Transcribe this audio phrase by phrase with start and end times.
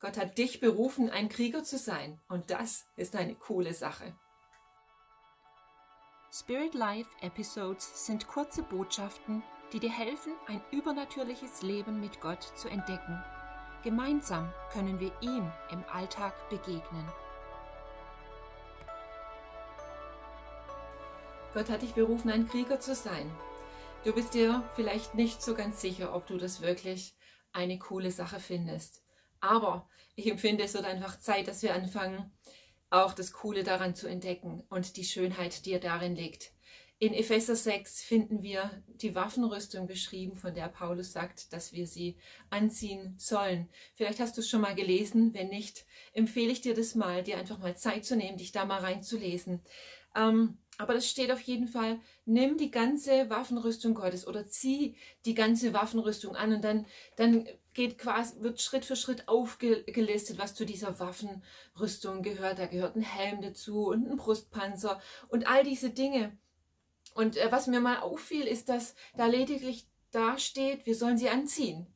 [0.00, 2.20] Gott hat dich berufen, ein Krieger zu sein.
[2.28, 4.16] Und das ist eine coole Sache.
[6.30, 9.42] Spirit Life Episodes sind kurze Botschaften,
[9.72, 13.22] die dir helfen, ein übernatürliches Leben mit Gott zu entdecken.
[13.82, 17.10] Gemeinsam können wir ihm im Alltag begegnen.
[21.54, 23.30] Gott hat dich berufen, ein Krieger zu sein.
[24.04, 27.16] Du bist dir vielleicht nicht so ganz sicher, ob du das wirklich
[27.52, 29.02] eine coole Sache findest.
[29.40, 32.32] Aber ich empfinde, es wird einfach Zeit, dass wir anfangen,
[32.90, 36.52] auch das Coole daran zu entdecken und die Schönheit, die darin liegt.
[37.00, 42.16] In Epheser 6 finden wir die Waffenrüstung beschrieben, von der Paulus sagt, dass wir sie
[42.50, 43.68] anziehen sollen.
[43.94, 45.32] Vielleicht hast du es schon mal gelesen.
[45.32, 48.64] Wenn nicht, empfehle ich dir das mal, dir einfach mal Zeit zu nehmen, dich da
[48.64, 49.60] mal reinzulesen.
[50.16, 55.34] Ähm, aber das steht auf jeden Fall, nimm die ganze Waffenrüstung Gottes oder zieh die
[55.34, 56.86] ganze Waffenrüstung an und dann,
[57.16, 62.60] dann geht quasi, wird Schritt für Schritt aufgelistet, was zu dieser Waffenrüstung gehört.
[62.60, 66.38] Da gehört ein Helm dazu und ein Brustpanzer und all diese Dinge.
[67.14, 71.28] Und äh, was mir mal auffiel, ist, dass da lediglich da steht, wir sollen sie
[71.28, 71.88] anziehen.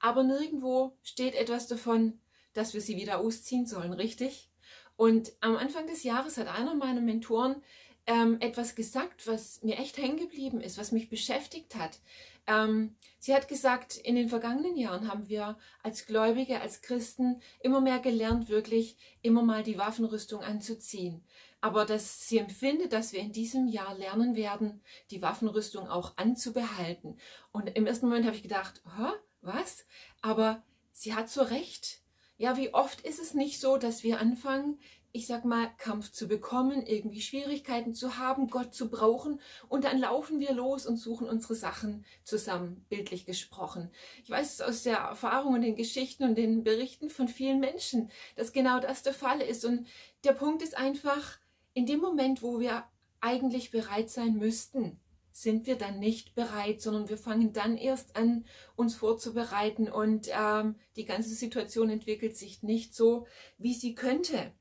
[0.00, 2.20] Aber nirgendwo steht etwas davon,
[2.52, 4.50] dass wir sie wieder ausziehen sollen, richtig?
[4.96, 7.62] Und am Anfang des Jahres hat einer meiner Mentoren
[8.06, 12.00] ähm, etwas gesagt, was mir echt hängen geblieben ist, was mich beschäftigt hat.
[12.46, 17.80] Ähm, sie hat gesagt, in den vergangenen Jahren haben wir als Gläubige, als Christen immer
[17.80, 21.24] mehr gelernt, wirklich immer mal die Waffenrüstung anzuziehen.
[21.62, 27.16] Aber dass sie empfindet, dass wir in diesem Jahr lernen werden, die Waffenrüstung auch anzubehalten.
[27.52, 29.86] Und im ersten Moment habe ich gedacht, Hä, was?
[30.20, 32.02] Aber sie hat so recht.
[32.36, 34.78] Ja, wie oft ist es nicht so, dass wir anfangen,
[35.16, 40.00] ich sag mal, Kampf zu bekommen, irgendwie Schwierigkeiten zu haben, Gott zu brauchen und dann
[40.00, 43.92] laufen wir los und suchen unsere Sachen zusammen, bildlich gesprochen.
[44.24, 48.10] Ich weiß es aus der Erfahrung und den Geschichten und den Berichten von vielen Menschen,
[48.34, 49.86] dass genau das der Fall ist und
[50.24, 51.38] der Punkt ist einfach,
[51.74, 52.82] in dem Moment, wo wir
[53.20, 54.98] eigentlich bereit sein müssten,
[55.30, 60.74] sind wir dann nicht bereit, sondern wir fangen dann erst an, uns vorzubereiten und ähm,
[60.96, 63.28] die ganze Situation entwickelt sich nicht so,
[63.58, 64.52] wie sie könnte.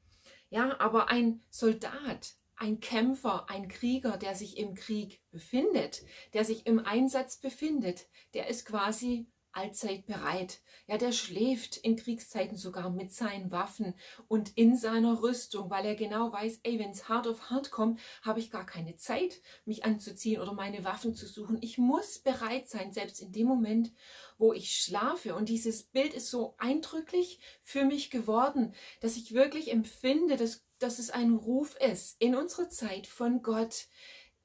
[0.54, 6.04] Ja, aber ein Soldat, ein Kämpfer, ein Krieger, der sich im Krieg befindet,
[6.34, 8.06] der sich im Einsatz befindet,
[8.36, 10.60] der ist quasi allzeit bereit.
[10.88, 13.94] Ja, der schläft in Kriegszeiten sogar mit seinen Waffen
[14.28, 18.00] und in seiner Rüstung, weil er genau weiß, ey, wenn es hart auf hart kommt,
[18.22, 21.58] habe ich gar keine Zeit, mich anzuziehen oder meine Waffen zu suchen.
[21.62, 23.94] Ich muss bereit sein, selbst in dem Moment,
[24.38, 25.36] wo ich schlafe.
[25.36, 31.00] Und dieses Bild ist so eindrücklich für mich geworden, dass ich wirklich empfinde, dass, dass
[31.00, 33.88] es ein Ruf ist in unserer Zeit von Gott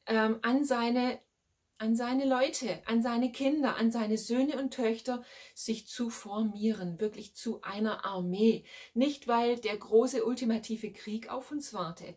[0.07, 1.21] ähm, an seine
[1.79, 5.23] an seine Leute, an seine Kinder, an seine Söhne und Töchter,
[5.55, 8.65] sich zu formieren, wirklich zu einer Armee.
[8.95, 12.17] Nicht, weil der große ultimative Krieg auf uns wartet.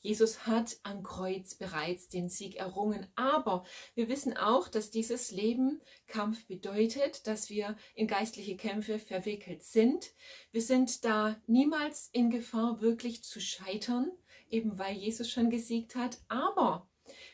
[0.00, 3.64] Jesus hat am Kreuz bereits den Sieg errungen, aber
[3.94, 10.10] wir wissen auch, dass dieses Leben Kampf bedeutet, dass wir in geistliche Kämpfe verwickelt sind.
[10.50, 14.10] Wir sind da niemals in Gefahr, wirklich zu scheitern,
[14.48, 16.88] eben weil Jesus schon gesiegt hat, aber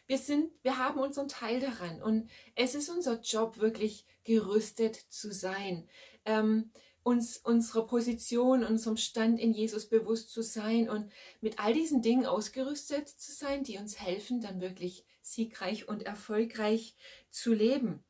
[0.06, 5.33] wir sind, wir haben unseren Teil daran und es ist unser Job, wirklich gerüstet zu
[5.33, 5.89] sein,
[6.25, 6.71] ähm,
[7.03, 12.27] uns unserer Position, unserem Stand in Jesus bewusst zu sein und mit all diesen Dingen
[12.27, 16.97] ausgerüstet zu sein, die uns helfen, dann wirklich siegreich und erfolgreich
[17.31, 18.05] zu leben.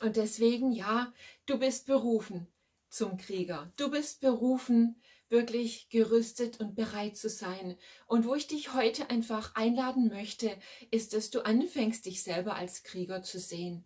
[0.00, 1.12] Und deswegen, ja,
[1.46, 2.46] du bist berufen
[2.88, 3.72] zum Krieger.
[3.76, 7.76] Du bist berufen, wirklich gerüstet und bereit zu sein.
[8.06, 10.56] Und wo ich dich heute einfach einladen möchte,
[10.90, 13.84] ist, dass du anfängst, dich selber als Krieger zu sehen.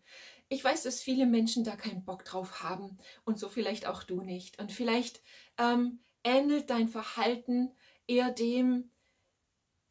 [0.49, 4.21] Ich weiß, dass viele Menschen da keinen Bock drauf haben und so vielleicht auch du
[4.21, 4.59] nicht.
[4.61, 5.23] Und vielleicht
[5.59, 7.73] ähm, ähnelt dein Verhalten
[8.07, 8.91] eher dem,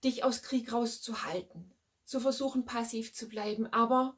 [0.04, 1.74] dich aus Krieg rauszuhalten,
[2.06, 3.68] zu versuchen, passiv zu bleiben.
[3.74, 4.18] Aber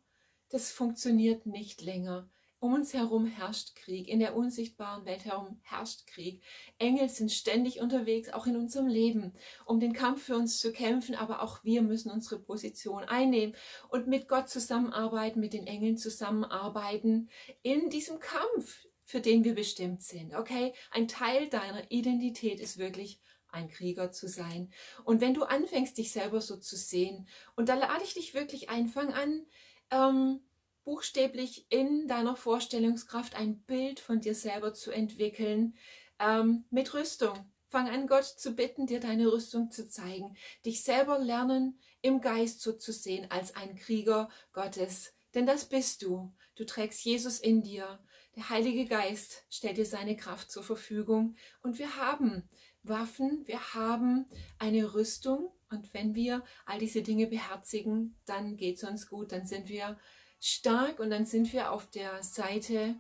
[0.49, 2.29] das funktioniert nicht länger.
[2.63, 6.41] Um uns herum herrscht Krieg, in der unsichtbaren Welt herum herrscht Krieg.
[6.77, 9.33] Engel sind ständig unterwegs, auch in unserem Leben,
[9.65, 13.53] um den Kampf für uns zu kämpfen, aber auch wir müssen unsere Position einnehmen
[13.89, 17.29] und mit Gott zusammenarbeiten, mit den Engeln zusammenarbeiten
[17.63, 20.33] in diesem Kampf, für den wir bestimmt sind.
[20.33, 23.19] Okay, ein Teil deiner Identität ist wirklich
[23.49, 24.71] ein Krieger zu sein.
[25.03, 27.27] Und wenn du anfängst, dich selber so zu sehen,
[27.57, 29.45] und da lade ich dich wirklich ein, fang an,
[29.91, 30.39] ähm,
[30.83, 35.75] buchstäblich in deiner Vorstellungskraft ein Bild von dir selber zu entwickeln
[36.19, 37.51] ähm, mit Rüstung.
[37.67, 40.35] Fang an, Gott zu bitten, dir deine Rüstung zu zeigen,
[40.65, 45.13] dich selber lernen, im Geist so zu sehen als ein Krieger Gottes.
[45.33, 46.31] Denn das bist du.
[46.55, 47.99] Du trägst Jesus in dir.
[48.35, 52.49] Der Heilige Geist stellt dir seine Kraft zur Verfügung und wir haben
[52.83, 54.25] Waffen, wir haben
[54.59, 59.47] eine Rüstung und wenn wir all diese Dinge beherzigen, dann geht es uns gut, dann
[59.47, 59.97] sind wir
[60.43, 62.95] stark und dann sind wir auf der Seite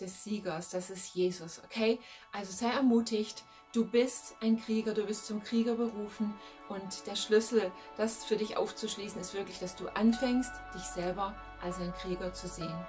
[0.00, 1.98] des Siegers, das ist Jesus, okay?
[2.30, 3.42] Also sei ermutigt,
[3.72, 6.34] du bist ein Krieger, du bist zum Krieger berufen
[6.68, 11.78] und der Schlüssel, das für dich aufzuschließen, ist wirklich, dass du anfängst, dich selber als
[11.78, 12.86] ein Krieger zu sehen.